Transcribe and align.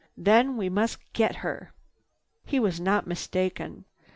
Then 0.17 0.57
we 0.57 0.67
must 0.67 0.97
get 1.13 1.35
her." 1.45 1.73
He 2.43 2.59
was 2.59 2.79
not 2.81 3.05
mistaken. 3.05 3.85